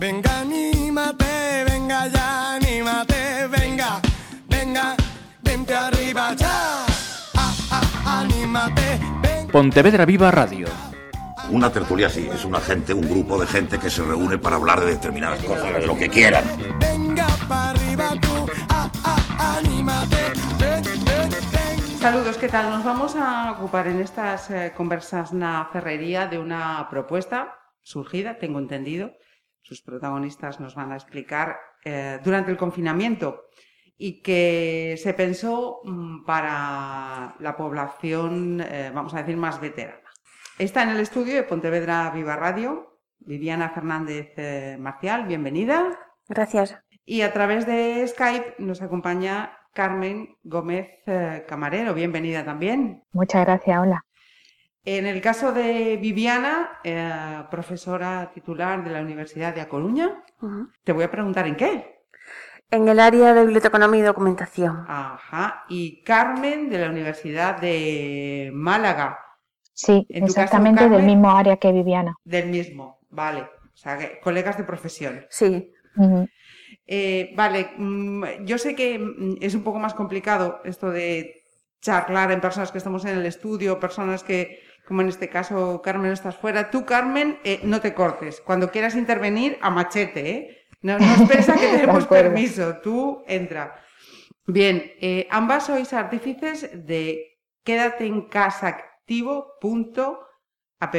Venga, 0.00 0.40
anímate, 0.40 1.62
venga 1.68 2.08
ya, 2.08 2.54
anímate, 2.54 3.46
venga, 3.48 4.00
venga, 4.48 4.96
vente 5.42 5.74
arriba 5.76 6.32
ya. 6.34 6.86
Ah, 7.36 7.54
ah, 7.70 8.20
anímate, 8.20 8.98
venga. 9.20 9.52
Pontevedra 9.52 10.06
Viva 10.06 10.30
Radio. 10.30 10.68
Una 11.50 11.70
tertulia 11.70 12.08
sí, 12.08 12.26
es 12.32 12.46
una 12.46 12.60
gente, 12.60 12.94
un 12.94 13.10
grupo 13.10 13.38
de 13.38 13.46
gente 13.46 13.78
que 13.78 13.90
se 13.90 14.02
reúne 14.02 14.38
para 14.38 14.56
hablar 14.56 14.80
de 14.80 14.92
determinadas 14.92 15.44
cosas, 15.44 15.74
de 15.74 15.86
lo 15.86 15.94
que 15.94 16.08
quieran. 16.08 16.44
Venga 16.78 17.26
para 17.46 17.68
arriba 17.72 18.12
tú, 18.22 18.46
ah, 18.70 18.90
ah, 19.04 19.58
anímate, 19.58 20.16
ven, 20.58 20.82
ven, 21.04 21.30
ven. 21.52 21.98
Saludos, 21.98 22.38
¿qué 22.38 22.48
tal? 22.48 22.70
Nos 22.70 22.84
vamos 22.84 23.16
a 23.16 23.52
ocupar 23.52 23.86
en 23.86 24.00
estas 24.00 24.48
eh, 24.48 24.72
conversas 24.74 25.34
na 25.34 25.68
ferrería 25.70 26.26
de 26.26 26.38
una 26.38 26.88
propuesta 26.88 27.54
surgida, 27.82 28.38
tengo 28.38 28.58
entendido. 28.58 29.10
Sus 29.70 29.82
protagonistas 29.82 30.58
nos 30.58 30.74
van 30.74 30.90
a 30.90 30.96
explicar 30.96 31.56
eh, 31.84 32.18
durante 32.24 32.50
el 32.50 32.56
confinamiento 32.56 33.44
y 33.96 34.20
que 34.20 34.96
se 35.00 35.14
pensó 35.14 35.78
mm, 35.84 36.24
para 36.24 37.36
la 37.38 37.56
población, 37.56 38.60
eh, 38.62 38.90
vamos 38.92 39.14
a 39.14 39.18
decir, 39.18 39.36
más 39.36 39.60
veterana. 39.60 40.10
Está 40.58 40.82
en 40.82 40.88
el 40.88 40.98
estudio 40.98 41.36
de 41.36 41.44
Pontevedra 41.44 42.10
Viva 42.10 42.34
Radio, 42.34 42.98
Viviana 43.20 43.70
Fernández 43.70 44.32
eh, 44.38 44.76
Marcial, 44.80 45.28
bienvenida. 45.28 45.96
Gracias. 46.28 46.76
Y 47.04 47.20
a 47.20 47.32
través 47.32 47.64
de 47.64 48.04
Skype 48.08 48.56
nos 48.58 48.82
acompaña 48.82 49.56
Carmen 49.72 50.36
Gómez 50.42 50.88
Camarero, 51.46 51.94
bienvenida 51.94 52.44
también. 52.44 53.04
Muchas 53.12 53.44
gracias, 53.44 53.78
hola. 53.78 54.04
En 54.84 55.06
el 55.06 55.20
caso 55.20 55.52
de 55.52 55.98
Viviana, 56.00 56.78
eh, 56.84 57.44
profesora 57.50 58.30
titular 58.32 58.82
de 58.82 58.90
la 58.90 59.00
Universidad 59.02 59.54
de 59.54 59.60
A 59.60 59.68
Coruña, 59.68 60.24
te 60.84 60.92
voy 60.92 61.04
a 61.04 61.10
preguntar 61.10 61.46
en 61.46 61.56
qué. 61.56 62.00
En 62.70 62.88
el 62.88 62.98
área 63.00 63.34
de 63.34 63.42
biblioteconomía 63.42 64.00
y 64.00 64.04
documentación. 64.04 64.84
Ajá. 64.88 65.64
Y 65.68 66.02
Carmen 66.02 66.70
de 66.70 66.78
la 66.78 66.88
Universidad 66.88 67.60
de 67.60 68.50
Málaga, 68.54 69.18
Sí, 69.72 70.06
caso, 70.08 70.24
exactamente 70.24 70.88
del 70.88 71.02
mismo 71.02 71.30
área 71.30 71.56
que 71.56 71.72
Viviana. 71.72 72.14
del 72.24 72.48
mismo. 72.48 73.00
Vale. 73.10 73.42
O 73.42 73.76
sea, 73.76 73.98
que- 73.98 74.20
colegas 74.20 74.56
de 74.58 74.64
profesión. 74.64 75.26
Sí. 75.30 75.72
Mm. 75.96 76.24
Eh, 76.86 77.32
vale, 77.36 77.70
mm, 77.76 78.44
yo 78.44 78.58
sé 78.58 78.74
que 78.74 78.98
mm, 78.98 79.36
es 79.40 79.54
un 79.54 79.62
poco 79.64 79.78
más 79.78 79.94
complicado 79.94 80.60
esto 80.64 80.90
de 80.90 81.42
charlar 81.80 82.30
en 82.30 82.40
personas 82.40 82.70
que 82.72 82.78
estamos 82.78 83.04
en 83.04 83.16
el 83.18 83.26
estudio, 83.26 83.80
personas 83.80 84.22
que, 84.22 84.60
como 84.90 85.02
en 85.02 85.08
este 85.08 85.28
caso, 85.28 85.80
Carmen, 85.82 86.10
estás 86.10 86.36
fuera. 86.36 86.68
Tú, 86.72 86.84
Carmen, 86.84 87.38
eh, 87.44 87.60
no 87.62 87.80
te 87.80 87.94
cortes. 87.94 88.40
Cuando 88.40 88.72
quieras 88.72 88.96
intervenir, 88.96 89.56
a 89.62 89.70
machete, 89.70 90.30
¿eh? 90.30 90.66
No, 90.82 90.98
no 90.98 91.14
esperes 91.14 91.48
a 91.48 91.54
que 91.54 91.68
tenemos 91.76 92.08
permiso. 92.08 92.78
Tú, 92.82 93.22
entra. 93.28 93.76
Bien, 94.46 94.82
eh, 95.00 95.28
ambas 95.30 95.66
sois 95.66 95.92
artífices 95.92 96.68
de 96.74 97.38
quédate 97.62 98.04
en 98.06 98.22
casa 98.22 98.66
activo.app. 98.66 100.94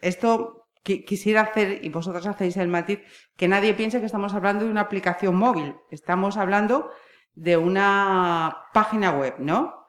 Esto 0.00 0.68
qui- 0.82 1.04
quisiera 1.04 1.42
hacer, 1.42 1.84
y 1.84 1.90
vosotros 1.90 2.26
hacéis 2.26 2.56
el 2.56 2.68
matiz, 2.68 3.00
que 3.36 3.48
nadie 3.48 3.74
piense 3.74 4.00
que 4.00 4.06
estamos 4.06 4.32
hablando 4.32 4.64
de 4.64 4.70
una 4.70 4.80
aplicación 4.82 5.36
móvil. 5.36 5.74
Estamos 5.90 6.38
hablando 6.38 6.90
de 7.34 7.58
una 7.58 8.62
página 8.72 9.10
web, 9.12 9.34
¿no? 9.40 9.85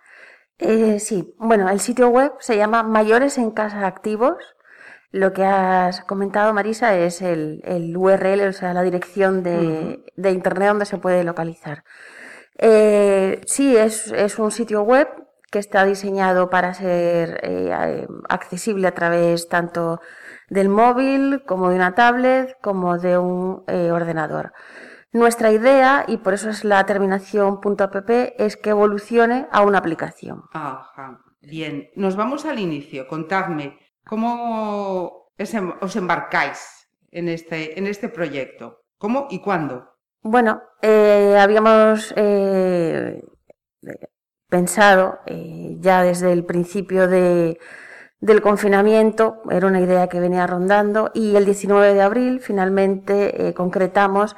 Eh, 0.59 0.99
sí, 0.99 1.35
bueno, 1.37 1.69
el 1.69 1.79
sitio 1.79 2.09
web 2.09 2.33
se 2.39 2.57
llama 2.57 2.83
Mayores 2.83 3.37
en 3.37 3.51
Casa 3.51 3.85
Activos. 3.85 4.37
Lo 5.11 5.33
que 5.33 5.43
has 5.45 6.01
comentado, 6.01 6.53
Marisa, 6.53 6.95
es 6.97 7.21
el, 7.21 7.61
el 7.63 7.95
URL, 7.95 8.47
o 8.47 8.53
sea, 8.53 8.73
la 8.73 8.83
dirección 8.83 9.43
de, 9.43 10.03
de 10.15 10.31
Internet 10.31 10.69
donde 10.69 10.85
se 10.85 10.97
puede 10.97 11.23
localizar. 11.23 11.83
Eh, 12.57 13.41
sí, 13.45 13.75
es, 13.77 14.11
es 14.11 14.39
un 14.39 14.51
sitio 14.51 14.81
web 14.81 15.07
que 15.51 15.59
está 15.59 15.85
diseñado 15.85 16.49
para 16.49 16.73
ser 16.73 17.39
eh, 17.43 18.07
accesible 18.29 18.87
a 18.87 18.93
través 18.93 19.47
tanto 19.47 20.01
del 20.49 20.69
móvil 20.69 21.43
como 21.45 21.69
de 21.69 21.75
una 21.75 21.95
tablet 21.95 22.57
como 22.61 22.97
de 22.97 23.17
un 23.17 23.63
eh, 23.67 23.91
ordenador. 23.91 24.53
Nuestra 25.13 25.51
idea, 25.51 26.03
y 26.07 26.17
por 26.17 26.33
eso 26.33 26.49
es 26.49 26.63
la 26.63 26.85
terminación 26.85 27.59
.app, 27.79 28.09
es 28.37 28.57
que 28.57 28.71
evolucione 28.71 29.47
a 29.51 29.61
una 29.61 29.77
aplicación. 29.77 30.43
Ajá. 30.51 31.21
Bien, 31.41 31.87
nos 31.95 32.15
vamos 32.15 32.45
al 32.45 32.59
inicio. 32.59 33.07
Contadme, 33.07 33.79
¿cómo 34.05 35.31
em- 35.37 35.73
os 35.81 35.95
embarcáis 35.95 36.89
en 37.11 37.29
este, 37.29 37.79
en 37.79 37.87
este 37.87 38.09
proyecto? 38.09 38.81
¿Cómo 38.97 39.27
y 39.29 39.39
cuándo? 39.39 39.87
Bueno, 40.23 40.61
eh, 40.81 41.37
habíamos 41.39 42.13
eh, 42.17 43.23
pensado 44.49 45.19
eh, 45.25 45.77
ya 45.79 46.03
desde 46.03 46.33
el 46.33 46.43
principio 46.45 47.07
de- 47.07 47.59
del 48.19 48.41
confinamiento, 48.41 49.41
era 49.49 49.67
una 49.67 49.79
idea 49.79 50.07
que 50.07 50.19
venía 50.19 50.47
rondando, 50.47 51.11
y 51.13 51.35
el 51.35 51.45
19 51.45 51.93
de 51.93 52.01
abril 52.01 52.39
finalmente 52.41 53.53
concretamos 53.55 54.35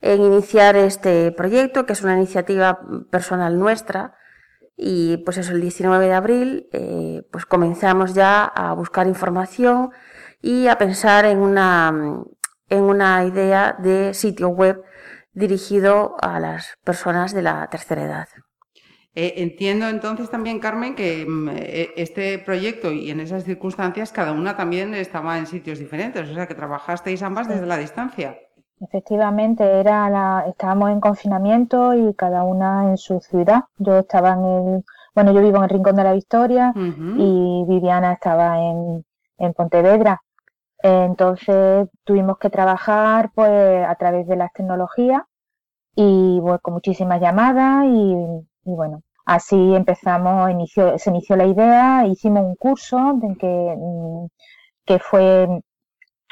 en 0.00 0.22
iniciar 0.22 0.76
este 0.76 1.32
proyecto, 1.32 1.86
que 1.86 1.92
es 1.92 2.02
una 2.02 2.16
iniciativa 2.16 2.80
personal 3.10 3.58
nuestra, 3.58 4.14
y 4.76 5.18
pues 5.18 5.36
eso, 5.36 5.52
el 5.52 5.60
19 5.60 6.06
de 6.06 6.12
abril, 6.14 6.68
eh, 6.72 7.22
pues 7.30 7.44
comenzamos 7.44 8.14
ya 8.14 8.44
a 8.44 8.72
buscar 8.72 9.06
información 9.06 9.90
y 10.40 10.68
a 10.68 10.78
pensar 10.78 11.26
en 11.26 11.38
una, 11.38 11.92
en 12.70 12.82
una 12.84 13.24
idea 13.26 13.76
de 13.78 14.14
sitio 14.14 14.48
web 14.48 14.82
dirigido 15.32 16.16
a 16.22 16.40
las 16.40 16.78
personas 16.82 17.34
de 17.34 17.42
la 17.42 17.68
tercera 17.68 18.04
edad. 18.04 18.28
Eh, 19.14 19.34
entiendo 19.36 19.88
entonces 19.88 20.30
también, 20.30 20.60
Carmen, 20.60 20.94
que 20.94 21.26
mm, 21.26 21.48
eh, 21.50 21.90
este 21.96 22.38
proyecto 22.38 22.92
y 22.92 23.10
en 23.10 23.20
esas 23.20 23.44
circunstancias 23.44 24.12
cada 24.12 24.32
una 24.32 24.56
también 24.56 24.94
estaba 24.94 25.36
en 25.36 25.46
sitios 25.46 25.78
diferentes, 25.78 26.28
o 26.28 26.34
sea 26.34 26.46
que 26.46 26.54
trabajasteis 26.54 27.22
ambas 27.22 27.48
desde 27.48 27.66
la 27.66 27.76
distancia. 27.76 28.38
Efectivamente, 28.80 29.62
era 29.80 30.08
la, 30.08 30.44
estábamos 30.48 30.90
en 30.90 31.00
confinamiento 31.00 31.92
y 31.94 32.14
cada 32.14 32.44
una 32.44 32.88
en 32.88 32.96
su 32.96 33.20
ciudad. 33.20 33.64
Yo 33.76 33.98
estaba 33.98 34.32
en 34.32 34.44
el, 34.44 34.84
bueno, 35.14 35.32
yo 35.32 35.40
vivo 35.42 35.58
en 35.58 35.64
el 35.64 35.70
Rincón 35.70 35.96
de 35.96 36.04
la 36.04 36.14
Victoria 36.14 36.72
y 36.74 37.64
Viviana 37.68 38.14
estaba 38.14 38.58
en, 38.58 39.04
en 39.38 39.52
Pontevedra. 39.54 40.22
Entonces 40.82 41.88
tuvimos 42.04 42.38
que 42.38 42.48
trabajar 42.50 43.30
pues 43.34 43.86
a 43.86 43.94
través 43.96 44.26
de 44.26 44.36
las 44.36 44.52
tecnologías 44.52 45.22
y 45.94 46.38
bueno, 46.40 46.58
con 46.62 46.74
muchísimas 46.74 47.20
llamadas 47.20 47.84
y, 47.86 48.14
y 48.64 48.74
bueno, 48.74 49.02
así 49.26 49.74
empezamos, 49.74 50.50
inició, 50.50 50.98
se 50.98 51.10
inició 51.10 51.36
la 51.36 51.46
idea, 51.46 52.06
hicimos 52.06 52.44
un 52.44 52.56
curso 52.56 53.12
de 53.16 53.36
que, 53.36 53.76
que 54.86 54.98
fue 54.98 55.48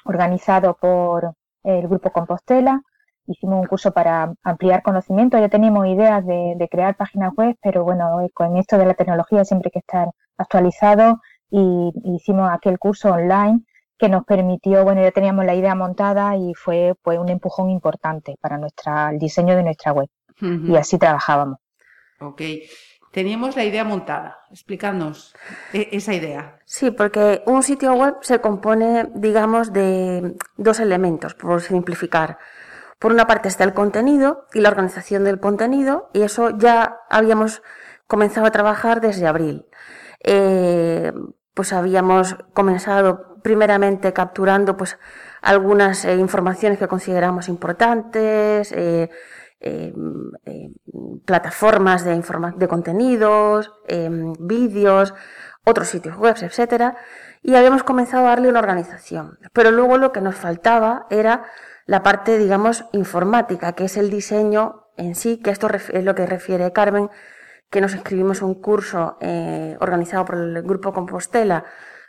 organizado 0.04 0.74
por 0.80 1.34
el 1.68 1.88
Grupo 1.88 2.10
Compostela. 2.10 2.82
Hicimos 3.26 3.60
un 3.60 3.66
curso 3.66 3.92
para 3.92 4.32
ampliar 4.42 4.82
conocimiento. 4.82 5.38
Ya 5.38 5.48
teníamos 5.48 5.86
ideas 5.86 6.24
de, 6.24 6.54
de 6.56 6.68
crear 6.68 6.96
páginas 6.96 7.32
web, 7.36 7.56
pero 7.62 7.84
bueno, 7.84 8.22
eh, 8.22 8.30
con 8.32 8.56
esto 8.56 8.78
de 8.78 8.86
la 8.86 8.94
tecnología 8.94 9.44
siempre 9.44 9.68
hay 9.68 9.72
que 9.72 9.78
estar 9.80 10.08
actualizado 10.38 11.20
y 11.50 11.92
hicimos 12.04 12.50
aquel 12.50 12.78
curso 12.78 13.10
online 13.10 13.60
que 13.98 14.08
nos 14.08 14.24
permitió, 14.24 14.84
bueno, 14.84 15.02
ya 15.02 15.10
teníamos 15.10 15.44
la 15.44 15.54
idea 15.54 15.74
montada 15.74 16.36
y 16.36 16.54
fue 16.54 16.94
pues 17.02 17.18
un 17.18 17.28
empujón 17.28 17.68
importante 17.68 18.36
para 18.40 18.56
nuestra, 18.56 19.10
el 19.10 19.18
diseño 19.18 19.56
de 19.56 19.64
nuestra 19.64 19.92
web. 19.92 20.08
Y 20.40 20.76
así 20.76 20.98
trabajábamos. 20.98 21.58
Ok. 22.20 22.42
Teníamos 23.12 23.56
la 23.56 23.64
idea 23.64 23.84
montada. 23.84 24.40
Explicadnos 24.50 25.34
eh, 25.72 25.88
esa 25.92 26.14
idea. 26.14 26.58
Sí, 26.64 26.90
porque 26.90 27.42
un 27.46 27.62
sitio 27.62 27.94
web 27.94 28.16
se 28.20 28.40
compone, 28.40 29.08
digamos, 29.14 29.72
de 29.72 30.36
dos 30.56 30.80
elementos, 30.80 31.34
por 31.34 31.62
simplificar. 31.62 32.38
Por 32.98 33.12
una 33.12 33.26
parte 33.26 33.48
está 33.48 33.64
el 33.64 33.74
contenido 33.74 34.46
y 34.52 34.60
la 34.60 34.70
organización 34.70 35.24
del 35.24 35.40
contenido, 35.40 36.10
y 36.12 36.22
eso 36.22 36.56
ya 36.58 36.98
habíamos 37.08 37.62
comenzado 38.06 38.46
a 38.46 38.50
trabajar 38.50 39.00
desde 39.00 39.26
abril. 39.26 39.66
Eh, 40.24 41.12
pues 41.54 41.72
habíamos 41.72 42.36
comenzado 42.54 43.40
primeramente 43.42 44.12
capturando 44.12 44.76
pues 44.76 44.98
algunas 45.42 46.04
eh, 46.04 46.16
informaciones 46.16 46.78
que 46.78 46.88
consideramos 46.88 47.48
importantes, 47.48 48.72
eh, 49.60 49.92
eh, 50.44 50.70
plataformas 51.24 52.04
de, 52.04 52.14
informa- 52.14 52.54
de 52.56 52.68
contenidos, 52.68 53.72
eh, 53.88 54.10
vídeos, 54.38 55.14
otros 55.64 55.88
sitios 55.88 56.16
web, 56.16 56.36
etcétera, 56.40 56.96
y 57.42 57.54
habíamos 57.54 57.82
comenzado 57.82 58.26
a 58.26 58.30
darle 58.30 58.48
una 58.48 58.60
organización. 58.60 59.38
Pero 59.52 59.70
luego 59.70 59.98
lo 59.98 60.12
que 60.12 60.20
nos 60.20 60.34
faltaba 60.34 61.06
era 61.10 61.44
la 61.86 62.02
parte, 62.02 62.38
digamos, 62.38 62.84
informática, 62.92 63.72
que 63.72 63.84
es 63.84 63.96
el 63.96 64.10
diseño 64.10 64.86
en 64.96 65.14
sí, 65.14 65.40
que 65.42 65.50
esto 65.50 65.68
es 65.68 66.04
lo 66.04 66.14
que 66.14 66.26
refiere 66.26 66.72
Carmen, 66.72 67.08
que 67.70 67.80
nos 67.80 67.94
escribimos 67.94 68.42
un 68.42 68.60
curso 68.60 69.18
eh, 69.20 69.76
organizado 69.80 70.24
por 70.24 70.36
el 70.36 70.62
Grupo 70.62 70.92
Compostela 70.92 71.64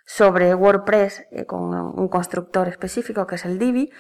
sobre 0.05 0.55
WordPress 0.55 1.27
eh, 1.31 1.45
con 1.45 1.73
un 1.73 2.07
constructor 2.07 2.67
específico 2.67 3.27
que 3.27 3.35
es 3.35 3.45
el 3.45 3.59
Divi. 3.59 3.91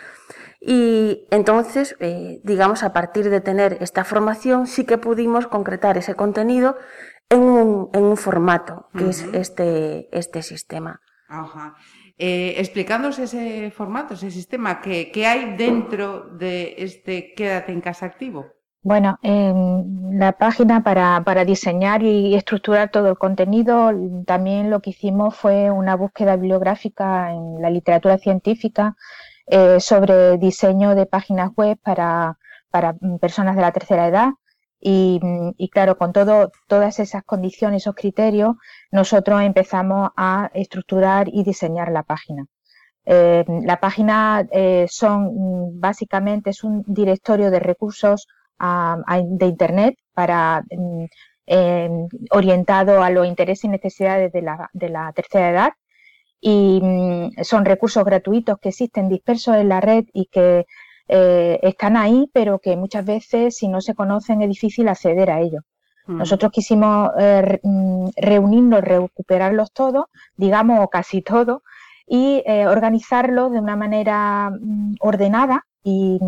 Y 0.61 1.25
entonces, 1.31 1.95
eh, 1.99 2.41
digamos, 2.43 2.83
a 2.83 2.91
partir 2.91 3.29
de 3.29 3.39
tener 3.39 3.77
esta 3.81 4.03
formación, 4.03 4.67
sí 4.67 4.85
que 4.85 4.97
pudimos 4.97 5.47
concretar 5.47 5.97
ese 5.97 6.15
contenido 6.15 6.75
en 7.29 7.41
un, 7.41 7.89
en 7.93 8.03
un 8.03 8.17
formato, 8.17 8.89
que 8.97 9.09
es 9.09 9.23
este, 9.33 10.09
este 10.11 10.41
sistema. 10.41 10.99
Ajá. 11.29 11.75
Eh, 12.17 12.55
explicándonos 12.57 13.19
ese 13.19 13.71
formato, 13.71 14.15
ese 14.15 14.31
sistema, 14.31 14.81
¿qué, 14.81 15.09
¿qué, 15.11 15.25
hay 15.25 15.55
dentro 15.55 16.25
de 16.37 16.75
este 16.79 17.33
Quédate 17.33 17.71
en 17.71 17.79
casa 17.79 18.07
activo? 18.07 18.47
Bueno, 18.81 19.19
la 19.21 20.31
página 20.33 20.83
para, 20.83 21.21
para, 21.25 21.43
diseñar 21.45 22.01
y 22.01 22.35
estructurar 22.35 22.89
todo 22.89 23.09
el 23.09 23.17
contenido, 23.17 23.91
también 24.25 24.69
lo 24.69 24.81
que 24.81 24.91
hicimos 24.91 25.35
fue 25.35 25.69
una 25.69 25.95
búsqueda 25.95 26.37
bibliográfica 26.37 27.33
en 27.33 27.61
la 27.61 27.69
literatura 27.69 28.17
científica 28.17 28.95
eh, 29.51 29.79
sobre 29.79 30.37
diseño 30.37 30.93
de 30.93 31.07
páginas 31.07 31.51
web 31.55 31.77
para, 31.81 32.37
para 32.69 32.93
personas 33.19 33.55
de 33.55 33.61
la 33.61 33.71
tercera 33.71 34.07
edad. 34.07 34.29
Y, 34.79 35.19
y, 35.57 35.69
claro, 35.69 35.97
con 35.97 36.13
todo, 36.13 36.51
todas 36.67 36.99
esas 36.99 37.23
condiciones, 37.23 37.83
esos 37.83 37.95
criterios, 37.95 38.55
nosotros 38.91 39.41
empezamos 39.41 40.11
a 40.15 40.51
estructurar 40.53 41.27
y 41.29 41.43
diseñar 41.43 41.91
la 41.91 42.03
página. 42.03 42.45
Eh, 43.05 43.43
la 43.63 43.79
página 43.79 44.47
eh, 44.51 44.85
son 44.89 45.79
básicamente 45.79 46.51
es 46.51 46.63
un 46.63 46.83
directorio 46.85 47.49
de 47.51 47.59
recursos 47.59 48.27
de 48.59 49.45
Internet 49.45 49.95
para 50.13 50.63
mm, 50.69 51.05
orientado 52.31 53.01
a 53.01 53.09
los 53.09 53.25
intereses 53.25 53.63
y 53.65 53.69
necesidades 53.69 54.31
de 54.31 54.41
la, 54.43 54.69
de 54.73 54.89
la 54.89 55.11
tercera 55.13 55.49
edad 55.49 55.73
y 56.41 56.79
mm, 56.81 57.43
son 57.43 57.65
recursos 57.65 58.03
gratuitos 58.05 58.57
que 58.59 58.69
existen 58.69 59.09
dispersos 59.09 59.55
en 59.55 59.69
la 59.69 59.81
red 59.81 60.05
y 60.13 60.27
que 60.27 60.65
eh, 61.07 61.59
están 61.63 61.97
ahí, 61.97 62.29
pero 62.33 62.59
que 62.59 62.75
muchas 62.77 63.05
veces 63.05 63.57
si 63.57 63.67
no 63.67 63.81
se 63.81 63.95
conocen 63.95 64.41
es 64.41 64.49
difícil 64.49 64.87
acceder 64.87 65.31
a 65.31 65.41
ellos. 65.41 65.63
Mm. 66.05 66.17
Nosotros 66.17 66.51
quisimos 66.51 67.11
eh, 67.17 67.59
reunirnos, 68.17 68.81
recuperarlos 68.81 69.71
todos, 69.71 70.05
digamos, 70.35 70.79
o 70.81 70.87
casi 70.87 71.21
todos, 71.21 71.61
y 72.07 72.41
eh, 72.45 72.67
organizarlos 72.67 73.51
de 73.51 73.59
una 73.59 73.75
manera 73.75 74.51
ordenada 74.99 75.65
y, 75.83 76.19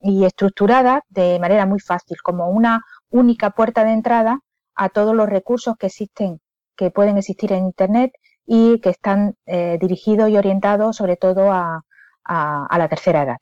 y 0.00 0.24
estructurada 0.24 1.02
de 1.08 1.38
manera 1.38 1.64
muy 1.64 1.80
fácil, 1.80 2.18
como 2.22 2.48
una 2.50 2.82
única 3.10 3.50
puerta 3.50 3.84
de 3.84 3.92
entrada 3.92 4.40
a 4.74 4.88
todos 4.90 5.14
los 5.14 5.28
recursos 5.28 5.76
que 5.78 5.86
existen, 5.86 6.40
que 6.76 6.90
pueden 6.90 7.16
existir 7.16 7.52
en 7.52 7.64
Internet 7.64 8.12
y 8.46 8.80
que 8.80 8.90
están 8.90 9.36
eh, 9.46 9.78
dirigidos 9.80 10.30
y 10.30 10.36
orientados 10.36 10.96
sobre 10.96 11.16
todo 11.16 11.52
a, 11.52 11.84
a, 12.24 12.78
la 12.78 12.88
tercera 12.88 13.22
edad. 13.22 13.36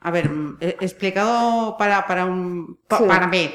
A 0.00 0.10
ver, 0.10 0.30
explicado 0.60 1.76
para, 1.76 2.06
para, 2.06 2.26
un, 2.26 2.78
para 2.88 3.26
mí. 3.26 3.50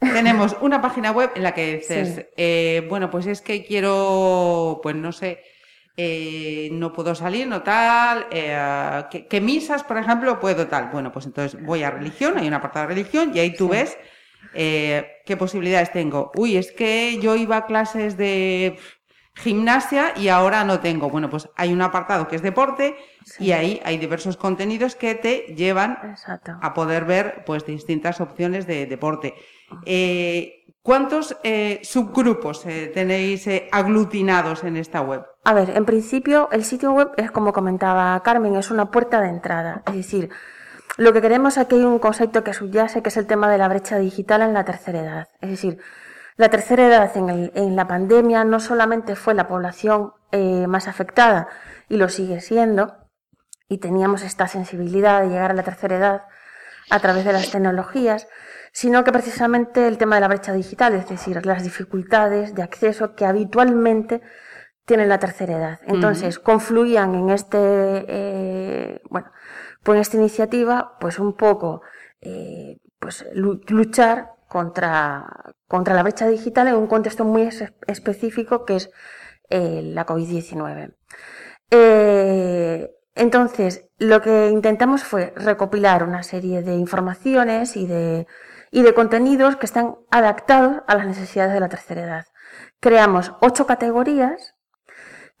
Tenemos 0.00 0.56
una 0.60 0.80
página 0.80 1.12
web 1.12 1.30
en 1.34 1.42
la 1.42 1.52
que 1.52 1.76
dices, 1.76 2.26
eh, 2.36 2.86
bueno, 2.88 3.10
pues 3.10 3.26
es 3.26 3.42
que 3.42 3.64
quiero, 3.64 4.80
pues 4.82 4.96
no 4.96 5.12
sé, 5.12 5.40
eh, 5.96 6.70
no 6.72 6.92
puedo 6.92 7.14
salir, 7.14 7.46
no 7.46 7.62
tal, 7.62 8.26
eh, 8.30 9.04
¿qué, 9.28 9.40
misas, 9.42 9.84
por 9.84 9.98
ejemplo, 9.98 10.40
puedo 10.40 10.66
tal? 10.66 10.88
Bueno, 10.90 11.12
pues 11.12 11.26
entonces 11.26 11.62
voy 11.62 11.82
a 11.82 11.90
religión, 11.90 12.38
hay 12.38 12.48
una 12.48 12.56
apartado 12.56 12.88
de 12.88 12.94
religión 12.94 13.32
y 13.34 13.40
ahí 13.40 13.54
tú 13.54 13.68
ves 13.68 13.98
eh, 14.54 15.20
qué 15.26 15.36
posibilidades 15.36 15.92
tengo. 15.92 16.32
Uy, 16.34 16.56
es 16.56 16.72
que 16.72 17.18
yo 17.20 17.36
iba 17.36 17.58
a 17.58 17.66
clases 17.66 18.16
de 18.16 18.78
gimnasia 19.34 20.12
y 20.16 20.28
ahora 20.28 20.64
no 20.64 20.80
tengo. 20.80 21.08
Bueno, 21.10 21.30
pues 21.30 21.48
hay 21.56 21.72
un 21.72 21.82
apartado 21.82 22.28
que 22.28 22.36
es 22.36 22.42
deporte 22.42 22.96
y 23.38 23.52
ahí 23.52 23.80
hay 23.84 23.98
diversos 23.98 24.36
contenidos 24.36 24.94
que 24.94 25.14
te 25.14 25.54
llevan 25.56 26.16
a 26.60 26.74
poder 26.74 27.04
ver 27.04 27.42
pues 27.46 27.64
distintas 27.64 28.20
opciones 28.20 28.66
de 28.66 28.86
deporte. 28.86 29.34
Eh, 29.86 30.58
¿Cuántos 30.82 31.36
eh, 31.44 31.80
subgrupos 31.84 32.66
eh, 32.66 32.90
tenéis 32.92 33.48
aglutinados 33.70 34.64
en 34.64 34.76
esta 34.76 35.00
web? 35.00 35.24
A 35.44 35.54
ver, 35.54 35.70
en 35.76 35.84
principio 35.84 36.48
el 36.50 36.64
sitio 36.64 36.92
web 36.92 37.12
es 37.16 37.30
como 37.30 37.52
comentaba 37.52 38.20
Carmen, 38.24 38.56
es 38.56 38.70
una 38.70 38.90
puerta 38.90 39.20
de 39.20 39.28
entrada. 39.28 39.82
Es 39.86 39.94
decir, 39.94 40.30
lo 40.96 41.12
que 41.12 41.22
queremos 41.22 41.56
aquí 41.56 41.76
hay 41.76 41.84
un 41.84 41.98
concepto 41.98 42.44
que 42.44 42.52
subyace, 42.52 43.02
que 43.02 43.08
es 43.08 43.16
el 43.16 43.26
tema 43.26 43.48
de 43.50 43.58
la 43.58 43.68
brecha 43.68 43.98
digital 43.98 44.42
en 44.42 44.52
la 44.52 44.64
tercera 44.64 45.00
edad. 45.00 45.28
Es 45.40 45.50
decir, 45.50 45.78
la 46.42 46.48
tercera 46.48 46.88
edad 46.88 47.16
en, 47.16 47.76
la 47.76 47.86
pandemia 47.86 48.42
no 48.42 48.58
solamente 48.58 49.14
fue 49.14 49.32
la 49.32 49.46
población 49.46 50.12
eh, 50.32 50.66
más 50.66 50.88
afectada, 50.88 51.46
y 51.88 51.98
lo 51.98 52.08
sigue 52.08 52.40
siendo, 52.40 52.96
y 53.68 53.78
teníamos 53.78 54.24
esta 54.24 54.48
sensibilidad 54.48 55.22
de 55.22 55.28
llegar 55.28 55.52
a 55.52 55.54
la 55.54 55.62
tercera 55.62 55.96
edad 55.96 56.22
a 56.90 56.98
través 56.98 57.24
de 57.24 57.32
las 57.32 57.52
tecnologías, 57.52 58.26
sino 58.72 59.04
que 59.04 59.12
precisamente 59.12 59.86
el 59.86 59.98
tema 59.98 60.16
de 60.16 60.22
la 60.22 60.26
brecha 60.26 60.52
digital, 60.52 60.94
es 60.94 61.08
decir, 61.08 61.46
las 61.46 61.62
dificultades 61.62 62.56
de 62.56 62.64
acceso 62.64 63.14
que 63.14 63.24
habitualmente 63.24 64.20
tiene 64.84 65.06
la 65.06 65.20
tercera 65.20 65.56
edad. 65.56 65.80
Entonces, 65.86 66.40
confluían 66.40 67.14
en 67.14 67.30
este, 67.30 67.58
eh, 67.60 69.00
bueno, 69.10 69.30
pues 69.84 69.94
en 69.94 70.00
esta 70.00 70.16
iniciativa, 70.16 70.98
pues 70.98 71.20
un 71.20 71.36
poco, 71.36 71.82
eh, 72.20 72.80
pues 72.98 73.24
luchar 73.32 74.31
contra, 74.52 75.54
contra 75.66 75.94
la 75.94 76.02
brecha 76.02 76.28
digital 76.28 76.68
en 76.68 76.74
un 76.74 76.86
contexto 76.86 77.24
muy 77.24 77.48
específico 77.86 78.66
que 78.66 78.76
es 78.76 78.90
eh, 79.48 79.80
la 79.82 80.04
COVID-19. 80.04 80.94
Eh, 81.70 82.90
entonces, 83.14 83.88
lo 83.96 84.20
que 84.20 84.50
intentamos 84.50 85.04
fue 85.04 85.32
recopilar 85.36 86.04
una 86.04 86.22
serie 86.22 86.60
de 86.60 86.74
informaciones 86.74 87.78
y 87.78 87.86
de, 87.86 88.26
y 88.70 88.82
de 88.82 88.92
contenidos 88.92 89.56
que 89.56 89.64
están 89.64 89.96
adaptados 90.10 90.82
a 90.86 90.96
las 90.96 91.06
necesidades 91.06 91.54
de 91.54 91.60
la 91.60 91.70
tercera 91.70 92.02
edad. 92.02 92.26
Creamos 92.78 93.32
ocho 93.40 93.66
categorías 93.66 94.54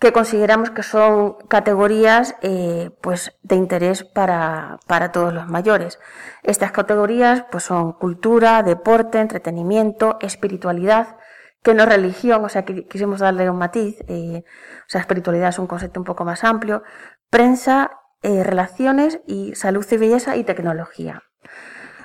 que 0.02 0.12
consideramos 0.12 0.70
que 0.70 0.82
son 0.82 1.34
categorías 1.46 2.34
eh, 2.42 2.90
pues 3.00 3.38
de 3.44 3.54
interés 3.54 4.02
para, 4.02 4.80
para, 4.88 5.12
todos 5.12 5.32
los 5.32 5.46
mayores. 5.46 6.00
Estas 6.42 6.72
categorías 6.72 7.44
pues 7.52 7.62
son 7.62 7.92
cultura, 7.92 8.64
deporte, 8.64 9.20
entretenimiento, 9.20 10.18
espiritualidad, 10.20 11.18
que 11.62 11.72
no 11.72 11.86
religión, 11.86 12.44
o 12.44 12.48
sea, 12.48 12.64
que 12.64 12.84
quisimos 12.88 13.20
darle 13.20 13.48
un 13.48 13.58
matiz, 13.58 14.00
eh, 14.08 14.42
o 14.44 14.88
sea, 14.88 15.00
espiritualidad 15.00 15.50
es 15.50 15.60
un 15.60 15.68
concepto 15.68 16.00
un 16.00 16.04
poco 16.04 16.24
más 16.24 16.42
amplio, 16.42 16.82
prensa, 17.30 17.92
eh, 18.22 18.42
relaciones 18.42 19.20
y 19.28 19.54
salud 19.54 19.86
y 19.88 19.96
belleza 19.98 20.34
y 20.34 20.42
tecnología. 20.42 21.22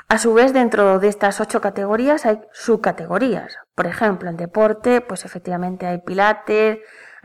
A 0.07 0.19
su 0.19 0.35
vez, 0.35 0.53
dentro 0.53 0.99
de 0.99 1.07
estas 1.07 1.41
ocho 1.41 1.61
categorías 1.61 2.27
hay 2.27 2.41
subcategorías. 2.53 3.57
Por 3.73 3.87
ejemplo, 3.87 4.29
en 4.29 4.37
deporte, 4.37 5.01
pues 5.01 5.25
efectivamente 5.25 5.87
hay 5.87 5.97
pilates, 5.97 6.77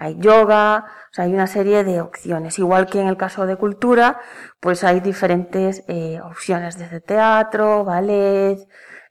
hay 0.02 0.16
yoga, 0.18 0.84
o 1.10 1.14
sea, 1.14 1.26
hay 1.26 1.32
una 1.32 1.46
serie 1.46 1.84
de 1.84 2.00
opciones. 2.00 2.58
Igual 2.58 2.86
que 2.86 3.00
en 3.00 3.06
el 3.06 3.16
caso 3.16 3.46
de 3.46 3.56
cultura, 3.56 4.20
pues 4.60 4.82
hay 4.82 5.00
diferentes 5.00 5.84
eh, 5.86 6.20
opciones 6.20 6.76
desde 6.76 7.00
teatro, 7.00 7.84
ballet, 7.84 8.58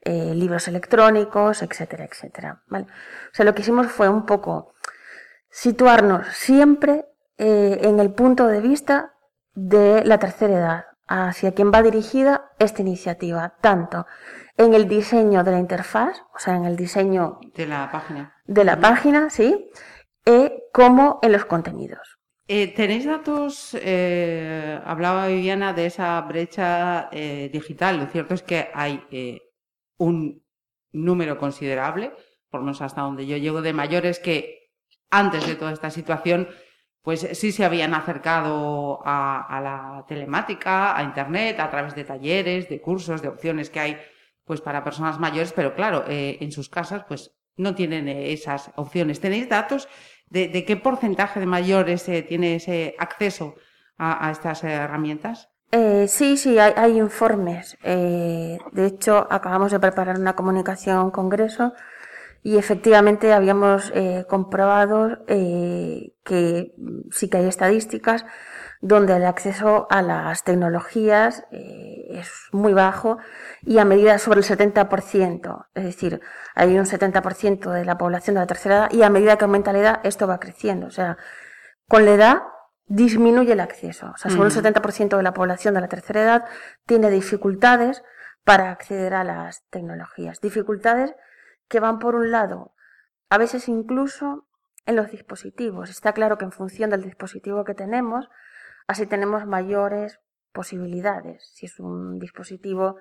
eh, 0.02 0.34
libros 0.34 0.68
electrónicos, 0.68 1.62
etcétera, 1.62 2.04
etcétera. 2.04 2.62
¿vale? 2.66 2.84
O 2.84 3.34
sea, 3.34 3.46
lo 3.46 3.54
que 3.54 3.62
hicimos 3.62 3.86
fue 3.86 4.08
un 4.08 4.26
poco 4.26 4.74
situarnos 5.48 6.26
siempre 6.28 7.06
eh, 7.38 7.78
en 7.82 7.98
el 7.98 8.12
punto 8.12 8.46
de 8.46 8.60
vista 8.60 9.14
de 9.54 10.04
la 10.04 10.18
tercera 10.18 10.54
edad, 10.54 10.84
hacia 11.06 11.52
quien 11.52 11.72
va 11.72 11.82
dirigida 11.82 12.50
esta 12.58 12.82
iniciativa, 12.82 13.54
tanto 13.60 14.06
en 14.56 14.74
el 14.74 14.88
diseño 14.88 15.42
de 15.42 15.52
la 15.52 15.58
interfaz, 15.58 16.22
o 16.34 16.38
sea, 16.38 16.54
en 16.56 16.64
el 16.64 16.76
diseño 16.76 17.38
de 17.54 17.66
la 17.66 17.90
página, 17.90 18.34
de 18.44 18.64
la 18.64 18.78
página, 18.78 19.30
sí, 19.30 19.70
e 20.24 20.68
como 20.72 21.18
en 21.22 21.32
los 21.32 21.44
contenidos. 21.44 22.18
Eh, 22.48 22.68
¿Tenéis 22.68 23.04
datos? 23.06 23.74
Eh, 23.80 24.80
hablaba 24.84 25.28
Viviana 25.28 25.72
de 25.72 25.86
esa 25.86 26.20
brecha 26.22 27.08
eh, 27.12 27.48
digital. 27.52 27.98
Lo 27.98 28.06
cierto 28.06 28.34
es 28.34 28.42
que 28.42 28.68
hay 28.74 29.40
un 29.98 30.44
número 30.92 31.38
considerable, 31.38 32.12
por 32.50 32.60
lo 32.60 32.66
menos 32.66 32.82
hasta 32.82 33.02
donde 33.02 33.26
yo 33.26 33.36
llego, 33.36 33.62
de 33.62 33.72
mayores 33.72 34.18
que 34.18 34.70
antes 35.10 35.46
de 35.46 35.54
toda 35.54 35.72
esta 35.72 35.90
situación, 35.90 36.48
pues 37.02 37.26
sí 37.32 37.52
se 37.52 37.64
habían 37.64 37.94
acercado 37.94 39.00
a, 39.04 39.42
a 39.42 39.60
la 39.60 40.04
telemática, 40.06 40.96
a 40.96 41.02
Internet, 41.02 41.58
a 41.60 41.70
través 41.70 41.94
de 41.94 42.04
talleres, 42.04 42.68
de 42.68 42.80
cursos, 42.80 43.22
de 43.22 43.28
opciones 43.28 43.70
que 43.70 43.80
hay 43.80 43.96
pues 44.44 44.60
para 44.60 44.84
personas 44.84 45.18
mayores, 45.18 45.52
pero 45.52 45.74
claro, 45.74 46.04
en 46.08 46.52
sus 46.52 46.68
casas 46.68 47.04
pues 47.06 47.32
no 47.56 47.74
tienen 47.74 48.08
esas 48.08 48.70
opciones. 48.76 49.20
¿Tenéis 49.20 49.48
datos 49.48 49.88
de, 50.28 50.64
qué 50.64 50.76
porcentaje 50.76 51.40
de 51.40 51.46
mayores 51.46 52.08
eh, 52.08 52.22
tiene 52.22 52.56
ese 52.56 52.94
acceso 52.98 53.54
a, 53.98 54.30
estas 54.30 54.64
herramientas? 54.64 55.48
Eh, 55.70 56.06
sí, 56.08 56.36
sí, 56.36 56.58
hay, 56.58 56.98
informes. 56.98 57.78
Eh, 57.82 58.58
de 58.72 58.86
hecho, 58.86 59.26
acabamos 59.30 59.72
de 59.72 59.80
preparar 59.80 60.18
una 60.18 60.34
comunicación 60.34 60.96
a 60.96 61.04
un 61.04 61.10
congreso 61.10 61.72
y 62.42 62.56
efectivamente 62.56 63.32
habíamos 63.32 63.92
eh, 63.94 64.24
comprobado 64.28 65.18
eh, 65.28 66.12
que 66.24 66.74
sí 67.10 67.28
que 67.30 67.38
hay 67.38 67.46
estadísticas 67.46 68.26
donde 68.82 69.14
el 69.16 69.24
acceso 69.24 69.86
a 69.90 70.02
las 70.02 70.42
tecnologías 70.42 71.44
eh, 71.52 72.04
es 72.10 72.48
muy 72.50 72.74
bajo 72.74 73.18
y 73.62 73.78
a 73.78 73.84
medida 73.84 74.18
sobre 74.18 74.40
el 74.40 74.44
70%, 74.44 75.66
es 75.74 75.84
decir, 75.84 76.20
hay 76.56 76.76
un 76.76 76.84
70% 76.84 77.70
de 77.70 77.84
la 77.84 77.96
población 77.96 78.34
de 78.34 78.40
la 78.40 78.46
tercera 78.48 78.74
edad 78.74 78.90
y 78.90 79.04
a 79.04 79.08
medida 79.08 79.38
que 79.38 79.44
aumenta 79.44 79.72
la 79.72 79.78
edad 79.78 80.00
esto 80.02 80.26
va 80.26 80.40
creciendo, 80.40 80.88
o 80.88 80.90
sea, 80.90 81.16
con 81.88 82.04
la 82.04 82.10
edad 82.10 82.42
disminuye 82.86 83.52
el 83.52 83.60
acceso, 83.60 84.10
o 84.14 84.16
sea, 84.16 84.32
sobre 84.32 84.48
el 84.48 84.54
70% 84.54 85.16
de 85.16 85.22
la 85.22 85.32
población 85.32 85.74
de 85.74 85.80
la 85.80 85.88
tercera 85.88 86.22
edad 86.22 86.44
tiene 86.84 87.08
dificultades 87.08 88.02
para 88.42 88.72
acceder 88.72 89.14
a 89.14 89.22
las 89.22 89.62
tecnologías, 89.70 90.40
dificultades 90.40 91.14
que 91.68 91.78
van 91.78 92.00
por 92.00 92.16
un 92.16 92.32
lado, 92.32 92.74
a 93.30 93.38
veces 93.38 93.68
incluso 93.68 94.48
en 94.86 94.96
los 94.96 95.12
dispositivos. 95.12 95.88
Está 95.88 96.12
claro 96.12 96.36
que 96.36 96.44
en 96.44 96.50
función 96.50 96.90
del 96.90 97.02
dispositivo 97.02 97.64
que 97.64 97.74
tenemos, 97.74 98.28
así 98.92 99.06
tenemos 99.06 99.46
mayores 99.46 100.20
posibilidades. 100.52 101.50
Si 101.54 101.66
es 101.66 101.80
un 101.80 102.18
dispositivo 102.18 102.96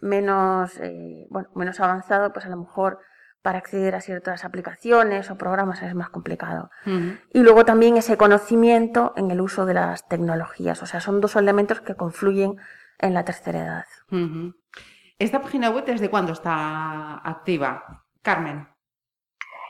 menos, 0.00 0.78
eh, 0.80 1.26
bueno, 1.30 1.48
menos 1.54 1.80
avanzado, 1.80 2.32
pues 2.32 2.46
a 2.46 2.50
lo 2.50 2.56
mejor 2.56 2.98
para 3.42 3.58
acceder 3.58 3.94
a 3.94 4.00
ciertas 4.00 4.44
aplicaciones 4.44 5.30
o 5.30 5.36
programas 5.36 5.82
es 5.82 5.94
más 5.94 6.08
complicado. 6.08 6.70
Y 7.30 7.42
luego 7.42 7.66
también 7.66 7.98
ese 7.98 8.16
conocimiento 8.16 9.12
en 9.16 9.30
el 9.30 9.40
uso 9.40 9.66
de 9.66 9.74
las 9.74 10.08
tecnologías. 10.08 10.82
O 10.82 10.86
sea, 10.86 11.00
son 11.00 11.20
dos 11.20 11.36
elementos 11.36 11.82
que 11.82 11.94
confluyen 11.94 12.56
en 12.98 13.12
la 13.12 13.24
tercera 13.24 13.60
edad. 13.60 13.84
¿Esta 15.18 15.42
página 15.42 15.70
web 15.70 15.84
desde 15.84 16.08
cuándo 16.08 16.32
está 16.32 17.16
activa? 17.18 18.04
Carmen. 18.22 18.66